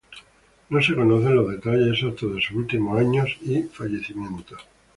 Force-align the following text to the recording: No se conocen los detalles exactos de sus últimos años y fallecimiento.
No 0.71 0.81
se 0.81 0.95
conocen 0.95 1.35
los 1.35 1.51
detalles 1.51 1.89
exactos 1.93 2.33
de 2.33 2.41
sus 2.41 2.55
últimos 2.55 2.97
años 2.99 3.37
y 3.45 3.61
fallecimiento. 3.71 4.57